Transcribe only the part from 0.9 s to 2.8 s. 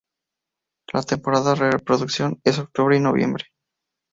La temporada de reproducción es